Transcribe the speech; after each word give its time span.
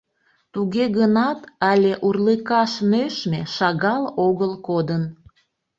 Туге 0.53 0.85
гынат 0.97 1.39
але 1.69 1.93
урлыкаш 2.07 2.71
нӧшмӧ 2.91 3.41
шагал 3.55 4.03
огыл 4.27 4.53
кодын. 4.67 5.03